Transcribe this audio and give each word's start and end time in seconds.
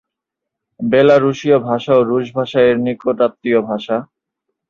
বেলারুশীয় 0.79 1.57
ভাষা 1.69 1.91
ও 1.95 2.01
রুশ 2.03 2.25
ভাষা 2.37 2.59
এর 2.69 2.77
নিকটাত্মীয় 2.85 3.59
ভাষা। 3.69 3.97